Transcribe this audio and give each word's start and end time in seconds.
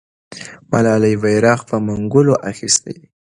ملالۍ 0.71 1.15
بیرغ 1.21 1.59
په 1.69 1.75
منګولو 1.85 2.33
اخیستی 2.51 2.91
دی. 2.97 3.05